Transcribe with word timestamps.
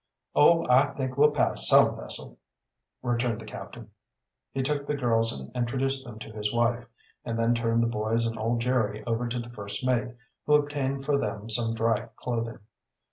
"Oh, 0.33 0.65
I 0.67 0.91
think 0.95 1.15
we'll 1.15 1.29
pass 1.29 1.67
some 1.67 1.95
vessel," 1.95 2.39
returned 3.03 3.39
the 3.39 3.45
captain. 3.45 3.91
He 4.51 4.63
took 4.63 4.87
the 4.87 4.97
girls 4.97 5.31
and 5.31 5.55
introduced 5.55 6.03
them 6.03 6.17
to, 6.17 6.31
his 6.31 6.51
wife, 6.51 6.87
and 7.23 7.37
then 7.37 7.53
turned 7.53 7.83
the 7.83 7.87
boys 7.87 8.25
and 8.25 8.35
old 8.35 8.61
Jerry 8.61 9.05
over 9.05 9.27
to 9.27 9.37
the 9.37 9.51
first 9.51 9.85
mate, 9.85 10.15
who 10.47 10.55
obtained 10.55 11.05
for 11.05 11.19
them 11.19 11.51
some 11.51 11.75
dry 11.75 12.09
clothing. 12.15 12.57